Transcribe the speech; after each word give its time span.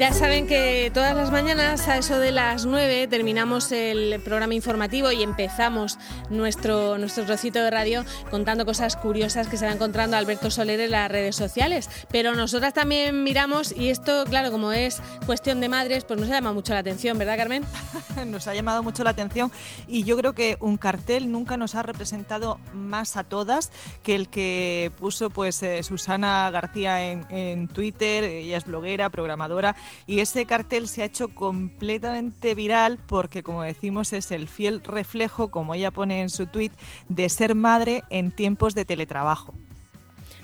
Ya 0.00 0.14
saben 0.14 0.46
que 0.46 0.90
todas 0.94 1.14
las 1.14 1.30
mañanas 1.30 1.86
a 1.86 1.98
eso 1.98 2.18
de 2.18 2.32
las 2.32 2.64
9 2.64 3.06
terminamos 3.08 3.70
el 3.70 4.18
programa 4.22 4.54
informativo 4.54 5.12
y 5.12 5.22
empezamos 5.22 5.98
nuestro, 6.30 6.96
nuestro 6.96 7.26
trocito 7.26 7.62
de 7.62 7.70
radio 7.70 8.06
contando 8.30 8.64
cosas 8.64 8.96
curiosas 8.96 9.46
que 9.46 9.58
se 9.58 9.66
va 9.66 9.72
encontrando 9.72 10.16
Alberto 10.16 10.50
Soler 10.50 10.80
en 10.80 10.92
las 10.92 11.10
redes 11.10 11.36
sociales. 11.36 11.90
Pero 12.10 12.34
nosotras 12.34 12.72
también 12.72 13.24
miramos 13.24 13.76
y 13.76 13.90
esto, 13.90 14.24
claro, 14.24 14.50
como 14.50 14.72
es 14.72 15.02
cuestión 15.26 15.60
de 15.60 15.68
madres, 15.68 16.06
pues 16.06 16.18
nos 16.18 16.30
llama 16.30 16.54
mucho 16.54 16.72
la 16.72 16.78
atención, 16.78 17.18
¿verdad 17.18 17.36
Carmen? 17.36 17.66
nos 18.26 18.46
ha 18.46 18.54
llamado 18.54 18.82
mucho 18.82 19.04
la 19.04 19.10
atención 19.10 19.52
y 19.86 20.04
yo 20.04 20.16
creo 20.16 20.32
que 20.32 20.56
un 20.60 20.78
cartel 20.78 21.30
nunca 21.30 21.58
nos 21.58 21.74
ha 21.74 21.82
representado 21.82 22.58
más 22.72 23.18
a 23.18 23.24
todas 23.24 23.70
que 24.02 24.14
el 24.14 24.30
que 24.30 24.92
puso 24.98 25.28
pues 25.28 25.62
eh, 25.62 25.82
Susana 25.82 26.50
García 26.50 27.04
en, 27.12 27.26
en 27.28 27.68
Twitter, 27.68 28.24
ella 28.24 28.56
es 28.56 28.64
bloguera, 28.64 29.10
programadora 29.10 29.76
y 30.06 30.20
ese 30.20 30.46
cartel 30.46 30.88
se 30.88 31.02
ha 31.02 31.06
hecho 31.06 31.34
completamente 31.34 32.54
viral 32.54 32.98
porque, 33.06 33.42
como 33.42 33.62
decimos, 33.62 34.12
es 34.12 34.30
el 34.30 34.48
fiel 34.48 34.82
reflejo, 34.82 35.50
como 35.50 35.74
ella 35.74 35.90
pone 35.90 36.20
en 36.20 36.30
su 36.30 36.46
tweet, 36.46 36.72
de 37.08 37.28
ser 37.28 37.54
madre 37.54 38.02
en 38.10 38.30
tiempos 38.30 38.74
de 38.74 38.84
teletrabajo. 38.84 39.54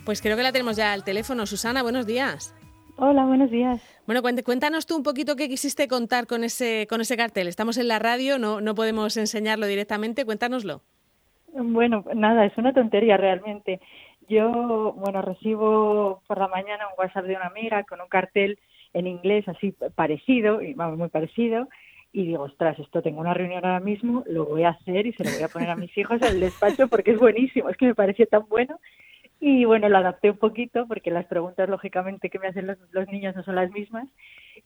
Pues 0.04 0.22
creo 0.22 0.36
que 0.36 0.42
la 0.42 0.52
tenemos 0.52 0.76
ya 0.76 0.92
al 0.92 1.04
teléfono. 1.04 1.46
Susana, 1.46 1.82
buenos 1.82 2.06
días. 2.06 2.54
Hola, 2.98 3.26
buenos 3.26 3.50
días. 3.50 3.82
Bueno, 4.06 4.22
cuéntanos 4.22 4.86
tú 4.86 4.96
un 4.96 5.02
poquito 5.02 5.36
qué 5.36 5.48
quisiste 5.48 5.86
contar 5.86 6.26
con 6.26 6.44
ese, 6.44 6.86
con 6.88 7.00
ese 7.00 7.16
cartel. 7.16 7.46
Estamos 7.46 7.76
en 7.76 7.88
la 7.88 7.98
radio, 7.98 8.38
no, 8.38 8.60
no 8.60 8.74
podemos 8.74 9.16
enseñarlo 9.16 9.66
directamente. 9.66 10.24
Cuéntanoslo. 10.24 10.80
Bueno, 11.52 12.04
nada, 12.14 12.46
es 12.46 12.56
una 12.56 12.72
tontería 12.72 13.16
realmente. 13.16 13.80
Yo, 14.28 14.94
bueno, 14.96 15.22
recibo 15.22 16.22
por 16.26 16.38
la 16.38 16.48
mañana 16.48 16.86
un 16.88 16.94
WhatsApp 16.98 17.26
de 17.26 17.36
una 17.36 17.46
amiga 17.46 17.84
con 17.84 18.00
un 18.00 18.08
cartel 18.08 18.58
en 18.96 19.06
inglés 19.06 19.46
así 19.46 19.74
parecido, 19.94 20.60
vamos, 20.74 20.98
muy 20.98 21.08
parecido, 21.08 21.68
y 22.12 22.28
digo, 22.28 22.44
ostras, 22.44 22.78
esto 22.78 23.02
tengo 23.02 23.20
una 23.20 23.34
reunión 23.34 23.62
ahora 23.62 23.80
mismo, 23.80 24.24
lo 24.26 24.46
voy 24.46 24.62
a 24.62 24.70
hacer 24.70 25.06
y 25.06 25.12
se 25.12 25.22
lo 25.22 25.30
voy 25.30 25.42
a 25.42 25.48
poner 25.48 25.68
a 25.68 25.76
mis 25.76 25.96
hijos 25.98 26.20
en 26.22 26.28
el 26.28 26.40
despacho 26.40 26.88
porque 26.88 27.10
es 27.10 27.18
buenísimo, 27.18 27.68
es 27.68 27.76
que 27.76 27.86
me 27.86 27.94
pareció 27.94 28.26
tan 28.26 28.48
bueno. 28.48 28.80
Y 29.38 29.66
bueno, 29.66 29.90
lo 29.90 29.98
adapté 29.98 30.30
un 30.30 30.38
poquito 30.38 30.86
porque 30.88 31.10
las 31.10 31.26
preguntas, 31.26 31.68
lógicamente, 31.68 32.30
que 32.30 32.38
me 32.38 32.48
hacen 32.48 32.66
los, 32.66 33.08
niños 33.08 33.36
no 33.36 33.42
son 33.42 33.56
las 33.56 33.70
mismas. 33.70 34.08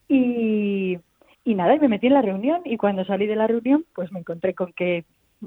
Y, 0.07 1.01
y 1.43 1.55
nada, 1.57 1.75
y 1.75 1.81
me 1.81 1.89
metí 1.89 2.07
en 2.07 2.15
la 2.15 2.23
reunión 2.23 2.63
y 2.65 2.77
cuando 2.77 3.05
salí 3.05 3.27
de 3.27 3.35
la 3.35 3.49
reunión, 3.49 3.85
pues 3.97 4.13
me 4.13 4.21
encontré 4.21 4.55
con 4.55 4.73
que 4.73 5.05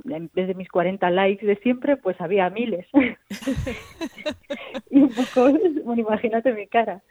en 0.09 0.29
vez 0.33 0.47
de 0.47 0.55
mis 0.55 0.67
40 0.67 1.09
likes 1.09 1.45
de 1.45 1.55
siempre, 1.57 1.95
pues 1.95 2.19
había 2.19 2.49
miles. 2.49 2.85
y 4.89 5.03
un 5.03 5.09
poco, 5.09 5.57
bueno, 5.85 6.01
imagínate 6.01 6.51
mi 6.51 6.67
cara. 6.67 7.01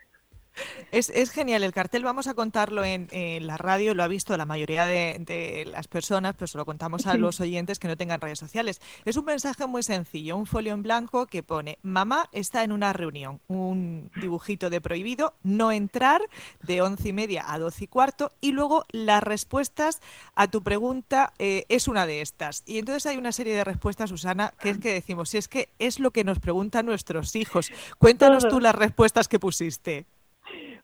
Es, 0.91 1.09
es, 1.09 1.31
genial 1.31 1.63
el 1.63 1.71
cartel, 1.71 2.03
vamos 2.03 2.27
a 2.27 2.35
contarlo 2.35 2.83
en, 2.83 3.07
la 3.47 3.57
radio, 3.57 3.95
lo 3.95 4.03
ha 4.03 4.07
visto 4.07 4.37
la 4.37 4.45
mayoría 4.45 4.85
de, 4.85 5.67
las 5.71 5.87
personas, 5.87 6.35
pero 6.35 6.47
se 6.47 6.57
lo 6.57 6.65
contamos 6.65 7.07
a 7.07 7.15
los 7.15 7.39
oyentes 7.41 7.79
que 7.79 7.87
no 7.87 7.97
tengan 7.97 8.21
redes 8.21 8.39
sociales. 8.39 8.81
Es 9.05 9.17
un 9.17 9.25
mensaje 9.25 9.65
muy 9.65 9.83
sencillo, 9.83 10.37
un 10.37 10.45
folio 10.45 10.73
en 10.73 10.83
blanco 10.83 11.25
que 11.25 11.43
pone, 11.43 11.79
mamá 11.81 12.29
está 12.31 12.63
en 12.63 12.71
una 12.71 12.93
reunión, 12.93 13.39
un 13.47 14.11
dibujito 14.21 14.69
de 14.69 14.81
prohibido, 14.81 15.33
no 15.43 15.71
entrar 15.71 16.21
de 16.61 16.81
once 16.81 17.09
y 17.09 17.13
media 17.13 17.51
a 17.51 17.57
doce 17.57 17.85
y 17.85 17.87
cuarto 17.87 18.31
y 18.41 18.51
luego 18.51 18.85
las 18.91 19.23
respuestas 19.23 20.01
a 20.35 20.47
tu 20.47 20.63
pregunta 20.63 21.33
eh, 21.39 21.65
es 21.69 21.87
una 21.87 22.05
de 22.05 22.21
estas. 22.21 22.63
Y 22.65 22.77
entonces 22.77 23.05
hay 23.05 23.17
una 23.17 23.31
serie 23.31 23.55
de 23.55 23.63
respuestas, 23.63 24.09
Susana, 24.09 24.53
que 24.59 24.69
es 24.69 24.77
que 24.77 24.93
decimos, 24.93 25.29
si 25.29 25.37
es 25.37 25.47
que 25.47 25.69
es 25.79 25.99
lo 25.99 26.11
que 26.11 26.23
nos 26.23 26.39
preguntan 26.39 26.85
nuestros 26.85 27.35
hijos. 27.35 27.71
Cuéntanos 27.97 28.47
tú 28.47 28.59
las 28.59 28.75
respuestas 28.75 29.27
que 29.27 29.39
pusiste. 29.39 30.05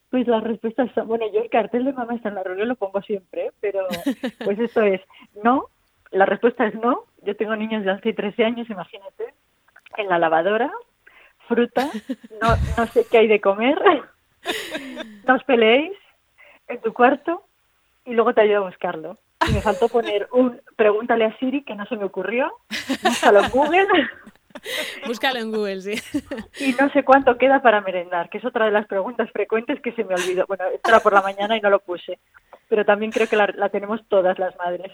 Pues 0.09 0.27
las 0.27 0.43
respuestas 0.43 0.89
son, 0.95 1.07
bueno, 1.07 1.25
yo 1.31 1.41
el 1.41 1.49
cartel 1.49 1.85
de 1.85 1.93
mamá 1.93 2.15
está 2.15 2.29
en 2.29 2.35
la 2.35 2.43
reunión 2.43 2.67
lo 2.67 2.75
pongo 2.75 3.01
siempre, 3.01 3.51
pero 3.59 3.87
pues 4.43 4.59
esto 4.59 4.81
es 4.81 5.01
no, 5.43 5.67
la 6.11 6.25
respuesta 6.25 6.65
es 6.65 6.75
no, 6.75 7.05
yo 7.23 7.35
tengo 7.35 7.55
niños 7.55 7.83
de 7.83 7.91
11 7.91 8.09
y 8.09 8.13
13 8.13 8.45
años, 8.45 8.69
imagínate, 8.69 9.33
en 9.97 10.07
la 10.07 10.17
lavadora, 10.17 10.71
fruta, 11.47 11.89
no, 12.41 12.55
no 12.77 12.87
sé 12.87 13.05
qué 13.09 13.19
hay 13.19 13.27
de 13.27 13.41
comer, 13.41 13.79
no 15.27 15.35
os 15.35 15.43
peleéis, 15.43 15.97
en 16.67 16.81
tu 16.81 16.93
cuarto, 16.93 17.43
y 18.05 18.13
luego 18.13 18.33
te 18.33 18.41
ayudo 18.41 18.57
a 18.57 18.69
buscarlo. 18.69 19.19
Y 19.47 19.53
me 19.53 19.61
faltó 19.61 19.87
poner 19.87 20.27
un 20.31 20.61
pregúntale 20.75 21.25
a 21.25 21.37
Siri, 21.37 21.63
que 21.63 21.75
no 21.75 21.85
se 21.85 21.95
me 21.95 22.05
ocurrió, 22.05 22.51
búscalo 23.03 23.41
en 23.41 23.49
Google. 23.49 23.87
Búscalo 25.07 25.39
en 25.39 25.51
Google, 25.51 25.81
sí. 25.81 25.93
Y 26.59 26.73
no 26.73 26.89
sé 26.91 27.03
cuánto 27.03 27.37
queda 27.37 27.61
para 27.61 27.81
merendar, 27.81 28.29
que 28.29 28.39
es 28.39 28.45
otra 28.45 28.65
de 28.65 28.71
las 28.71 28.87
preguntas 28.87 29.29
frecuentes 29.31 29.79
que 29.81 29.91
se 29.93 30.03
me 30.03 30.15
olvidó. 30.15 30.45
Bueno, 30.47 30.65
era 30.85 30.99
por 30.99 31.13
la 31.13 31.21
mañana 31.21 31.57
y 31.57 31.61
no 31.61 31.69
lo 31.69 31.79
puse, 31.79 32.19
pero 32.67 32.85
también 32.85 33.11
creo 33.11 33.27
que 33.27 33.35
la, 33.35 33.69
tenemos 33.69 34.01
todas 34.07 34.37
las 34.39 34.55
madres. 34.57 34.91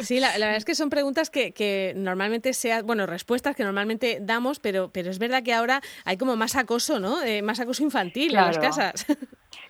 Sí, 0.00 0.20
la, 0.20 0.32
verdad 0.32 0.56
es 0.56 0.64
que 0.64 0.74
son 0.74 0.90
preguntas 0.90 1.30
que, 1.30 1.52
que 1.52 1.92
normalmente 1.96 2.52
sean, 2.52 2.86
bueno, 2.86 3.06
respuestas 3.06 3.56
que 3.56 3.64
normalmente 3.64 4.18
damos, 4.20 4.60
pero, 4.60 4.90
pero 4.92 5.10
es 5.10 5.18
verdad 5.18 5.42
que 5.42 5.52
ahora 5.52 5.80
hay 6.04 6.16
como 6.16 6.36
más 6.36 6.56
acoso, 6.56 7.00
¿no? 7.00 7.22
Eh, 7.22 7.42
más 7.42 7.60
acoso 7.60 7.82
infantil 7.82 8.34
en 8.34 8.42
las 8.42 8.58
casas. 8.58 9.06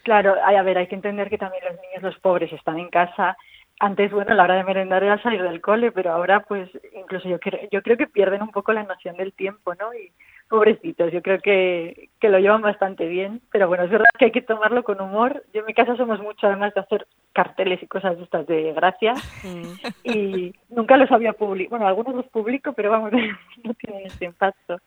Claro, 0.03 0.36
a 0.41 0.62
ver, 0.62 0.78
hay 0.78 0.86
que 0.86 0.94
entender 0.94 1.28
que 1.28 1.36
también 1.36 1.65
los 1.65 1.75
niños, 1.81 2.00
los 2.00 2.16
pobres, 2.20 2.53
están 2.53 2.78
en 2.78 2.91
casa 2.91 3.36
antes, 3.78 4.10
bueno, 4.10 4.34
la 4.34 4.44
hora 4.44 4.54
de 4.56 4.64
merendar 4.64 5.04
era 5.04 5.22
salir 5.22 5.42
del 5.42 5.60
cole, 5.60 5.92
pero 5.92 6.12
ahora, 6.12 6.41
pues, 6.41 6.70
incluso 6.94 7.28
yo 7.28 7.38
creo, 7.38 7.60
yo 7.70 7.82
creo 7.82 7.97
que 7.97 8.06
pierden 8.06 8.42
un 8.42 8.50
poco 8.50 8.72
la 8.72 8.84
noción 8.84 9.16
del 9.16 9.32
tiempo, 9.32 9.75
¿no? 9.75 9.92
Y 9.92 10.12
pobrecitos, 10.48 11.12
yo 11.12 11.22
creo 11.22 11.41
que, 11.41 12.09
que 12.20 12.28
lo 12.28 12.38
llevan 12.38 12.62
bastante 12.62 13.06
bien, 13.06 13.42
pero 13.50 13.66
bueno, 13.69 13.84
es 13.84 13.91
verdad 13.91 14.06
que 14.19 14.26
hay 14.26 14.31
que 14.31 14.42
tomarlo 14.42 14.84
con 14.84 15.00
humor. 15.00 15.44
Yo 15.53 15.60
en 15.60 15.66
mi 15.66 15.75
casa 15.75 15.97
somos 15.97 16.20
mucho, 16.20 16.47
además 16.47 16.72
de 16.72 16.81
hacer 16.81 17.06
carteles 17.32 17.82
y 17.82 17.86
cosas 17.86 18.16
de 18.16 18.25
estas 18.25 18.47
de 18.47 18.72
gracia, 18.72 19.12
mm. 19.42 19.72
y 20.04 20.54
nunca 20.70 20.97
los 20.97 21.10
había 21.10 21.32
publicado. 21.32 21.70
Bueno, 21.70 21.86
algunos 21.86 22.15
los 22.15 22.26
publico, 22.28 22.72
pero 22.72 22.91
vamos, 22.91 23.12
no 23.65 23.75
tienen 23.75 24.06
ese 24.06 24.25
impacto. 24.25 24.78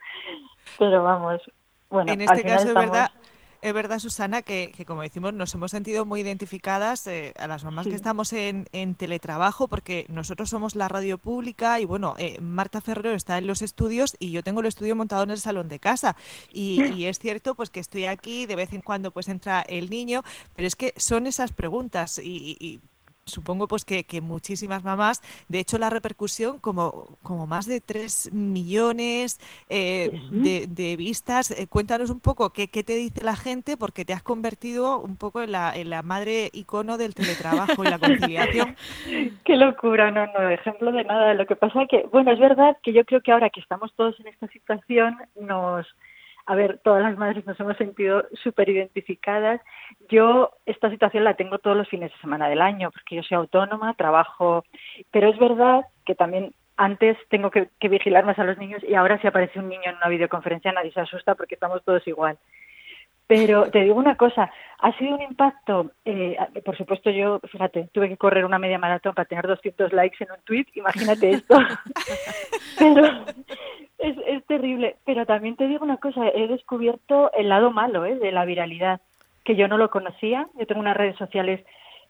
Pero 0.80 1.04
vamos, 1.04 1.42
bueno, 1.90 2.14
en 2.14 2.22
este 2.22 2.44
caso 2.44 2.68
es 2.70 2.74
verdad 2.74 3.12
es 3.62 3.74
verdad, 3.74 4.00
Susana, 4.00 4.42
que, 4.42 4.72
como 4.88 5.02
decimos, 5.02 5.34
nos 5.34 5.54
hemos 5.54 5.72
sentido 5.72 6.06
muy 6.06 6.22
identificadas 6.22 7.06
eh, 7.08 7.34
a 7.38 7.48
las 7.48 7.64
mamás 7.64 7.88
que 7.88 7.96
estamos 7.96 8.32
en, 8.34 8.66
teletrabajo, 8.96 9.68
porque 9.68 10.06
nosotros 10.10 10.50
somos 10.50 10.76
la 10.76 10.88
radio 10.88 11.18
pública 11.18 11.80
y 11.80 11.86
bueno, 11.86 12.16
eh, 12.18 12.40
Marta 12.42 12.82
Ferrero 12.82 13.16
está 13.16 13.38
en 13.38 13.48
los 13.48 13.62
estudios 13.62 14.16
y 14.20 14.32
yo 14.32 14.44
tengo 14.44 14.62
el 14.62 14.68
estudio 14.68 14.96
montado 14.96 15.24
en 15.24 15.32
el 15.32 15.40
salón 15.40 15.68
de 15.68 15.80
casa. 15.80 16.16
Y, 16.52 16.80
es 17.06 17.20
cierto, 17.20 17.56
pues 17.56 17.70
que 17.70 17.80
estoy 17.80 18.06
aquí, 18.06 18.46
de 18.46 18.56
vez 18.56 18.74
en 18.74 18.82
cuando 18.82 19.12
pues 19.12 19.28
entra 19.28 19.62
el 19.62 19.90
niño, 19.90 20.24
pero 20.56 20.68
es 20.68 20.76
que 20.76 20.94
son 20.98 21.28
esas 21.28 21.52
preguntas 21.52 22.20
y 22.24 22.80
supongo 23.30 23.68
pues 23.68 23.86
que, 23.86 24.06
muchísimas 24.22 24.84
mamás, 24.84 25.22
de 25.48 25.60
hecho 25.60 25.78
la 25.78 25.90
repercusión 25.90 26.60
como, 26.60 27.18
como 27.24 27.48
más 27.48 27.66
de 27.66 27.82
3 27.82 28.34
millones 28.34 29.40
eh, 29.70 30.12
de, 30.32 30.96
vistas, 30.98 31.52
eh, 31.52 31.68
cuéntanos 31.68 32.10
un 32.10 32.20
poco 32.20 32.52
qué, 32.52 32.68
qué, 32.68 32.84
te 32.84 32.96
dice 32.96 33.24
la 33.24 33.36
gente 33.36 33.78
porque 33.78 34.06
te 34.06 34.14
has 34.14 34.24
convertido 34.24 35.00
un 35.00 35.16
poco 35.16 35.42
en 35.42 35.52
la, 35.52 35.74
en 35.76 35.90
la 35.90 36.02
madre 36.02 36.50
icono 36.54 36.98
del 36.98 37.16
teletrabajo 37.16 37.84
y 37.84 37.88
la 37.88 38.00
conciliación. 38.00 38.76
qué 39.46 39.56
locura, 39.56 40.12
no, 40.12 40.26
no, 40.28 40.50
ejemplo 40.50 40.92
de 40.92 41.04
nada. 41.04 41.34
Lo 41.34 41.46
que 41.46 41.56
pasa 41.56 41.86
que, 41.90 42.08
bueno, 42.12 42.32
es 42.32 42.40
verdad 42.40 42.78
que 42.84 42.94
yo 42.94 43.06
creo 43.06 43.22
que 43.22 43.32
ahora 43.32 43.50
que 43.50 43.60
estamos 43.60 43.94
todos 43.96 44.20
en 44.20 44.28
esta 44.28 44.48
situación 44.48 45.18
nos 45.40 45.86
a 46.50 46.56
ver, 46.56 46.80
todas 46.84 47.04
las 47.04 47.16
madres 47.16 47.46
nos 47.46 47.60
hemos 47.60 47.78
sentido 47.78 48.26
súper 48.42 48.70
identificadas. 48.70 49.62
Yo 50.10 50.50
esta 50.66 50.90
situación 50.90 51.24
la 51.24 51.36
tengo 51.36 51.60
todos 51.60 51.78
los 51.78 51.88
fines 51.88 52.12
de 52.12 52.18
semana 52.22 52.50
del 52.50 52.64
año, 52.64 52.90
porque 52.90 53.16
yo 53.16 53.22
soy 53.22 53.38
autónoma, 53.38 53.94
trabajo, 53.94 54.66
pero 55.12 55.30
es 55.30 55.38
verdad 55.38 55.86
que 56.08 56.16
también 56.16 56.52
antes 56.76 57.18
tengo 57.30 57.52
que, 57.52 57.70
vigilar 57.88 58.26
más 58.26 58.40
a 58.40 58.46
los 58.46 58.58
niños 58.58 58.82
y 58.84 58.96
ahora 58.96 59.22
si 59.22 59.28
aparece 59.28 59.60
un 59.60 59.70
niño 59.70 59.92
en 59.92 59.98
una 59.98 60.08
videoconferencia 60.08 60.72
nadie 60.72 60.92
se 60.92 61.02
asusta 61.02 61.36
porque 61.36 61.54
estamos 61.54 61.84
todos 61.84 62.08
igual. 62.08 62.40
Pero 63.28 63.70
te 63.70 63.82
digo 63.82 63.94
una 63.94 64.16
cosa, 64.16 64.52
ha 64.80 64.98
sido 64.98 65.14
un 65.14 65.22
impacto, 65.22 65.92
eh, 66.04 66.36
por 66.66 66.76
supuesto 66.76 67.12
yo, 67.12 67.40
fíjate, 67.52 67.90
tuve 67.94 68.10
que 68.10 68.18
correr 68.18 68.44
una 68.44 68.58
media 68.58 68.80
maratón 68.80 69.14
para 69.14 69.28
tener 69.28 69.46
200 69.46 69.94
likes 69.94 70.24
en 70.24 70.32
un 70.32 70.42
tweet, 70.46 70.66
imagínate 70.74 71.30
esto. 71.30 71.60
Pero 72.80 73.04
terrible. 74.60 74.98
Pero 75.06 75.26
también 75.26 75.56
te 75.56 75.68
digo 75.68 75.84
una 75.84 75.98
cosa, 75.98 76.28
he 76.28 76.48
descubierto 76.48 77.32
el 77.34 77.50
lado 77.50 77.72
malo 77.72 78.06
¿eh? 78.06 78.16
de 78.16 78.32
la 78.32 78.46
viralidad, 78.46 79.02
que 79.44 79.56
yo 79.56 79.68
no 79.68 79.78
lo 79.78 79.90
conocía. 79.90 80.48
Yo 80.60 80.66
tengo 80.66 80.82
unas 80.82 80.98
redes 80.98 81.18
sociales 81.18 81.66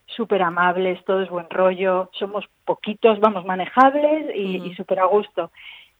súper 0.06 0.42
amables, 0.42 1.04
todo 1.06 1.22
es 1.22 1.30
buen 1.30 1.50
rollo, 1.50 2.10
somos 2.14 2.46
poquitos, 2.66 3.20
vamos, 3.20 3.46
manejables 3.46 4.36
y, 4.36 4.58
y 4.68 4.76
súper 4.76 5.00
a 5.00 5.06
gusto. 5.06 5.52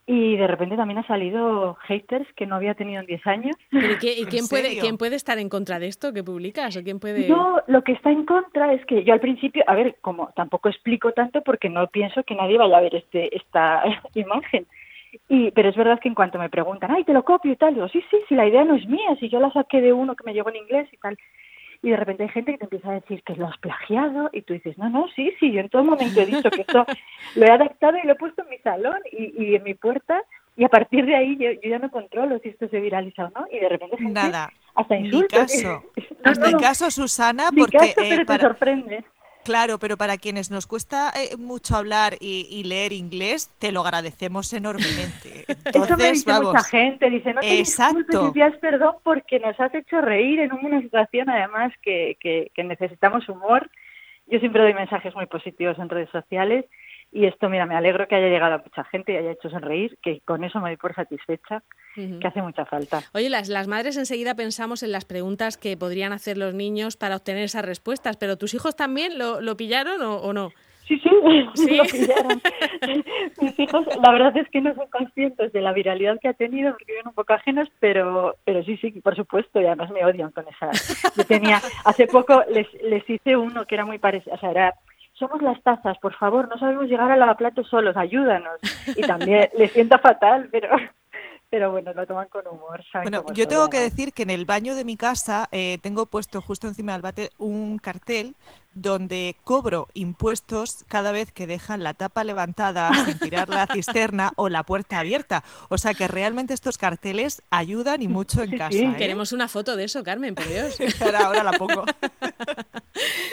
Y 0.08 0.38
de 0.38 0.48
repente 0.48 0.76
también 0.76 0.98
ha 0.98 1.06
salido 1.06 1.76
haters 1.82 2.26
que 2.36 2.48
no 2.48 2.56
había 2.56 2.74
tenido 2.74 3.00
en 3.00 3.06
10 3.06 3.28
años. 3.28 3.56
¿Y, 3.70 3.78
quién, 4.26 4.48
puede, 4.48 4.80
quién 4.80 4.98
puede 4.98 5.16
estar 5.16 5.38
en 5.38 5.50
contra 5.50 5.78
de 5.78 5.86
esto 5.86 6.12
que 6.12 6.24
publicas? 6.24 6.76
¿O 6.78 6.84
quién 6.84 7.00
puede...? 7.00 7.30
No, 7.30 7.62
lo 7.68 7.84
que 7.84 7.92
está 7.92 8.10
en 8.10 8.26
contra 8.26 8.74
es 8.74 8.84
que 8.88 9.04
yo 9.04 9.14
al 9.14 9.20
principio, 9.20 9.64
a 9.68 9.76
ver, 9.76 9.98
como 10.02 10.32
tampoco 10.36 10.70
explico 10.70 11.12
tanto 11.12 11.44
porque 11.44 11.70
no 11.70 11.86
pienso 11.88 12.24
que 12.24 12.34
nadie 12.34 12.58
vaya 12.58 12.78
a 12.78 12.82
ver 12.82 12.96
este 12.96 13.36
esta 13.38 13.84
imagen. 14.16 14.66
Y, 15.28 15.52
pero 15.52 15.70
es 15.70 15.76
verdad 15.76 16.00
que 16.00 16.08
en 16.08 16.16
cuanto 16.16 16.38
me 16.38 16.50
preguntan, 16.50 16.92
ay, 16.92 17.04
te 17.04 17.14
lo 17.14 17.24
copio 17.24 17.52
y 17.52 17.56
tal, 17.56 17.74
digo, 17.74 17.88
sí, 17.90 18.04
sí, 18.10 18.18
si 18.28 18.36
la 18.36 18.48
idea 18.48 18.64
no 18.64 18.76
es 18.76 18.86
mía, 18.88 19.16
si 19.20 19.30
yo 19.30 19.40
la 19.40 19.52
saqué 19.52 19.82
de 19.82 19.94
uno 19.94 20.16
que 20.16 20.24
me 20.24 20.34
llegó 20.34 20.50
en 20.50 20.58
inglés 20.58 20.88
y 20.92 20.98
tal. 20.98 21.18
y 21.82 21.90
de 21.90 21.96
repente 21.96 22.24
hay 22.24 22.30
gente 22.30 22.52
que 22.52 22.58
te 22.60 22.66
empieza 22.66 22.90
a 22.90 23.00
decir 23.00 23.24
que 23.24 23.36
lo 23.36 23.48
has 23.48 23.58
plagiado 23.58 24.30
y 24.34 24.42
tú 24.42 24.54
dices, 24.54 24.78
no, 24.78 24.90
no, 24.90 25.08
sí, 25.16 25.34
sí, 25.40 25.52
yo 25.52 25.62
en 25.62 25.70
todo 25.70 25.84
momento 25.84 26.22
he 26.22 26.26
dicho 26.26 26.50
que 26.52 26.62
esto 26.62 26.86
lo 27.36 27.46
he 27.46 27.50
adaptado 27.50 27.98
y 27.98 28.06
lo 28.06 28.14
he 28.14 28.18
puesto 28.18 28.44
en 28.44 28.50
mi 28.50 28.58
salón 28.60 29.00
y, 29.12 29.44
y 29.44 29.56
en 29.56 29.64
mi 29.64 29.74
puerta 29.74 30.24
y 30.60 30.66
a 30.66 30.68
partir 30.68 31.06
de 31.06 31.16
ahí 31.16 31.38
yo, 31.38 31.52
yo, 31.52 31.70
ya 31.70 31.80
no 31.80 31.90
controlo 31.90 32.38
si 32.40 32.50
esto 32.50 32.68
se 32.68 32.82
viraliza 32.82 33.26
o 33.26 33.30
no 33.30 33.48
y 33.50 33.60
de 33.60 33.70
repente 33.70 33.98
gente 33.98 34.14
Nada. 34.14 34.52
hasta 34.76 34.98
insultos. 34.98 35.40
Ni 35.40 35.64
caso. 35.64 35.84
no, 36.26 36.48
Ni 36.48 36.54
caso, 36.62 36.92
Susana, 36.92 37.50
Ni 37.50 37.62
porque... 37.62 37.78
Caso, 37.78 37.94
pero 37.96 38.22
eh, 38.22 38.26
para... 38.26 38.40
te 38.40 38.46
sorprende. 38.46 39.06
Claro, 39.50 39.80
pero 39.80 39.98
para 39.98 40.18
quienes 40.18 40.52
nos 40.52 40.68
cuesta 40.68 41.12
eh, 41.16 41.36
mucho 41.36 41.76
hablar 41.76 42.14
y, 42.20 42.46
y, 42.52 42.66
leer 42.66 42.94
inglés, 42.94 43.50
te 43.58 43.72
lo 43.72 43.82
agradecemos 43.82 44.54
enormemente. 44.54 45.46
Entonces, 45.48 45.90
Eso 45.90 45.98
me 45.98 46.12
dice 46.12 46.32
vamos, 46.32 46.54
mucha 46.54 46.64
gente, 46.66 47.10
dice, 47.10 47.34
no 47.34 47.42
te 47.42 47.60
Exacto. 47.60 48.32
perdón 48.62 48.98
porque 49.04 49.40
nos 49.40 49.60
has 49.60 49.74
hecho 49.74 50.02
reír 50.02 50.40
en 50.40 50.54
una 50.54 50.80
situación 50.82 51.32
además 51.32 51.74
que, 51.82 52.16
que, 52.20 52.52
que 52.54 52.64
necesitamos 52.64 53.28
humor. 53.28 53.72
Yo 54.28 54.38
siempre 54.38 54.62
doy 54.62 54.76
mensajes 54.76 55.16
muy 55.16 55.26
positivos 55.26 55.80
en 55.80 55.90
redes 55.90 56.12
sociales 56.12 56.66
y 57.12 57.26
esto, 57.26 57.50
mira, 57.50 57.66
me 57.66 57.76
alegro 57.76 58.08
que 58.08 58.16
haya 58.16 58.28
llegado 58.28 58.56
a 58.56 58.58
mucha 58.60 58.84
gente 58.86 59.14
y 59.14 59.18
haya 59.18 59.32
hecho 59.32 59.50
sonreír, 59.50 59.98
que 60.02 60.22
con 60.22 60.44
eso 60.44 60.60
me 60.60 60.70
doy 60.70 60.78
por 60.78 60.94
satisfecha, 60.94 61.64
uh 61.98 62.00
-huh. 62.00 62.20
que 62.20 62.28
hace 62.28 62.42
mucha 62.42 62.66
falta. 62.66 63.02
Oye, 63.14 63.30
las, 63.30 63.50
las 63.50 63.68
madres 63.68 63.98
enseguida 63.98 64.36
pensamos 64.36 64.84
en 64.84 64.92
las 64.92 65.06
preguntas 65.06 65.58
que 65.58 65.76
podrían 65.76 66.14
hacer 66.14 66.38
los 66.38 66.54
niños 66.54 66.98
para 66.98 67.16
obtener 67.16 67.44
esas 67.44 67.66
respuestas, 67.66 68.18
pero 68.18 68.38
¿tus 68.38 68.54
hijos 68.54 68.76
también 68.76 69.18
lo, 69.18 69.42
lo 69.42 69.58
pillaron 69.58 70.02
o, 70.02 70.18
o 70.18 70.34
no? 70.34 70.52
Sí, 70.88 71.00
sí, 71.00 71.10
¿Sí? 71.56 71.78
lo 71.78 71.84
pillaron. 71.84 72.42
Mis 73.42 73.60
hijos, 73.60 73.86
la 74.04 74.12
verdad 74.12 74.36
es 74.38 74.50
que 74.50 74.60
no 74.62 74.74
son 74.74 74.88
conscientes 74.90 75.54
de 75.54 75.62
la 75.62 75.72
viralidad 75.72 76.20
que 76.20 76.28
ha 76.30 76.34
tenido, 76.34 76.72
porque 76.72 76.86
viven 76.94 77.08
un 77.08 77.14
poco 77.14 77.34
ajenos, 77.34 77.70
pero, 77.80 78.36
pero 78.44 78.64
sí, 78.64 78.78
sí, 78.78 78.92
por 79.02 79.16
supuesto, 79.16 79.62
y 79.62 79.66
además 79.66 79.92
me 79.92 80.04
odian 80.04 80.32
con 80.32 80.46
esa. 80.48 80.72
Yo 81.16 81.26
tenía, 81.26 81.62
hace 81.86 82.08
poco 82.08 82.44
les, 82.52 82.68
les 82.84 83.08
hice 83.08 83.38
uno 83.38 83.66
que 83.66 83.76
era 83.76 83.86
muy 83.86 84.00
parecido, 84.00 84.36
o 84.36 84.40
sea, 84.40 84.50
era 84.52 84.74
somos 85.20 85.42
las 85.42 85.62
tazas, 85.62 85.98
por 86.00 86.16
favor, 86.16 86.48
no 86.48 86.58
sabemos 86.58 86.86
llegar 86.86 87.12
a 87.12 87.18
lavaplatos 87.18 87.68
solos, 87.68 87.96
ayúdanos. 87.98 88.60
Y 88.96 89.02
también 89.02 89.50
les 89.58 89.72
sienta 89.72 90.00
fatal, 90.00 90.48
pero 90.52 90.70
pero 91.50 91.72
bueno, 91.72 91.94
lo 91.94 92.06
toman 92.06 92.28
con 92.28 92.48
humor. 92.48 92.84
Bueno, 92.94 93.26
yo 93.34 93.48
tengo 93.48 93.70
que 93.70 93.80
decir 93.80 94.14
que 94.14 94.22
en 94.22 94.30
el 94.30 94.46
baño 94.46 94.76
de 94.76 94.86
mi 94.86 94.98
casa 94.98 95.50
eh, 95.52 95.80
tengo 95.82 96.06
puesto 96.06 96.42
justo 96.42 96.68
encima 96.68 96.94
del 96.94 97.02
bate 97.02 97.32
un 97.40 97.80
cartel 97.80 98.36
donde 98.74 99.36
cobro 99.44 99.88
impuestos 99.96 100.86
cada 100.88 101.12
vez 101.12 101.32
que 101.32 101.48
dejan 101.48 101.84
la 101.84 101.96
tapa 101.96 102.24
levantada 102.24 102.94
sin 103.04 103.18
tirar 103.18 103.50
la 103.50 103.66
cisterna 103.74 104.32
o 104.36 104.48
la 104.48 104.64
puerta 104.64 105.00
abierta. 105.00 105.44
O 105.70 105.80
sea 105.80 105.96
que 105.96 106.08
realmente 106.08 106.54
estos 106.54 106.78
carteles 106.78 107.42
ayudan 107.50 108.04
y 108.04 108.08
mucho 108.08 108.44
en 108.44 108.56
casa. 108.56 108.72
Sí, 108.72 108.84
¿eh? 108.84 108.96
Queremos 108.96 109.32
una 109.32 109.48
foto 109.48 109.76
de 109.76 109.86
eso, 109.86 110.04
Carmen, 110.04 110.36
por 110.36 110.48
Dios. 110.48 110.78
ahora, 111.02 111.26
ahora 111.26 111.44
la 111.44 111.54
pongo. 111.54 111.84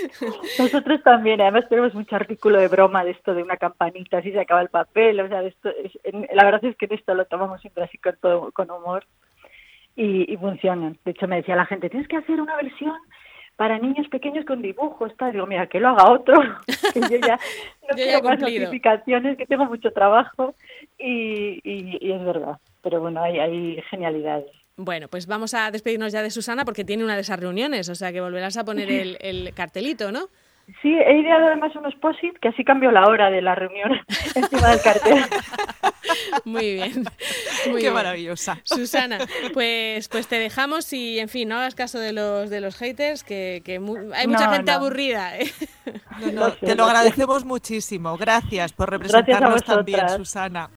Nosotros 0.59 1.03
también, 1.03 1.41
además 1.41 1.69
tenemos 1.69 1.95
mucho 1.95 2.17
artículo 2.17 2.59
de 2.59 2.69
broma 2.69 3.05
de 3.05 3.13
esto 3.13 3.35
de 3.35 3.43
una 3.43 3.57
campanita, 3.57 4.19
así 4.19 4.33
se 4.33 4.41
acaba 4.41 4.63
el 4.63 4.69
papel, 4.69 5.21
o 5.21 5.29
sea, 5.29 5.43
esto 5.43 5.71
es, 5.71 5.93
la 6.33 6.45
verdad 6.45 6.65
es 6.65 6.77
que 6.77 6.89
esto 6.91 7.15
lo 7.15 7.25
tomamos 7.27 7.61
siempre 7.61 7.85
así 7.85 7.99
con, 7.99 8.17
todo, 8.17 8.53
con 8.53 8.71
humor 8.71 9.07
y, 9.95 10.33
y 10.33 10.37
funcionan. 10.37 10.99
De 11.05 11.13
hecho, 11.13 11.27
me 11.27 11.37
decía 11.37 11.57
la 11.57 11.67
gente, 11.67 11.91
tienes 11.91 12.09
que 12.09 12.17
hacer 12.17 12.41
una 12.41 12.57
versión 12.57 12.97
para 13.57 13.79
niños 13.79 14.07
pequeños 14.09 14.45
con 14.45 14.63
dibujos, 14.63 15.17
tal. 15.17 15.33
Digo, 15.33 15.47
mira, 15.47 15.67
que 15.67 15.81
lo 15.81 15.89
haga 15.89 16.11
otro, 16.11 16.41
que 16.95 17.01
yo 17.01 17.27
ya 17.27 17.39
no 17.89 17.89
yo 17.91 17.95
quiero 17.95 18.23
más 18.23 18.39
notificaciones, 18.39 19.37
que 19.37 19.47
tengo 19.47 19.65
mucho 19.65 19.91
trabajo 19.93 20.55
y, 20.99 21.61
y, 21.65 21.99
y 22.01 22.13
es 22.13 22.25
verdad. 22.25 22.59
Pero 22.83 23.01
bueno, 23.01 23.23
hay, 23.23 23.39
hay 23.39 23.83
genialidades. 23.91 24.51
Bueno, 24.77 25.09
pues 25.09 25.27
vamos 25.27 25.55
a 25.55 25.71
despedirnos 25.71 26.13
ya 26.13 26.23
de 26.23 26.31
Susana 26.31 26.65
porque 26.65 26.85
tiene 26.85 27.03
una 27.05 27.15
de 27.15 27.23
esas 27.23 27.41
reuniones, 27.41 27.89
o 27.89 27.95
sea 27.95 28.13
que 28.13 28.21
volverás 28.21 28.57
a 28.57 28.65
poner 28.65 28.91
el, 28.91 29.17
el 29.21 29.53
cartelito, 29.55 30.13
¿no? 30.13 30.29
Sí, 30.83 30.89
he 30.93 31.21
ideado 31.21 31.47
además 31.47 31.77
unos 31.77 31.95
posit 31.95 32.37
que 32.43 32.49
así 32.49 32.65
cambio 32.65 32.91
la 32.91 33.07
hora 33.07 33.31
de 33.31 33.41
la 33.41 33.55
reunión 33.55 33.93
encima 34.35 34.71
del 34.71 34.81
cartel. 34.83 35.25
Muy 36.45 36.75
bien. 36.75 36.93
Muy 37.67 37.75
Qué 37.77 37.81
bien. 37.83 37.95
maravillosa. 37.95 38.59
Susana, 38.65 39.19
pues 39.55 40.09
pues 40.09 40.27
te 40.27 40.39
dejamos 40.41 40.93
y 40.93 41.21
en 41.21 41.29
fin, 41.29 41.49
no 41.49 41.57
hagas 41.57 41.77
caso 41.77 42.01
de 42.01 42.13
los 42.13 42.51
de 42.51 42.61
los 42.61 42.77
haters 42.77 43.23
que, 43.23 43.63
que 43.65 43.79
mu 43.79 43.97
hay 44.13 44.27
mucha 44.27 44.47
No, 44.47 44.53
gente 44.55 44.73
no. 44.73 44.79
aburrida. 44.79 45.39
¿eh? 45.39 45.51
No, 46.35 46.53
te 46.53 46.75
lo 46.75 46.85
agradecemos 46.85 47.45
muchísimo. 47.45 48.17
Gracias 48.19 48.73
por 48.73 48.91
Gracias 48.91 49.13
representarnos 49.13 49.63
también. 49.65 50.09
Susana. 50.17 50.69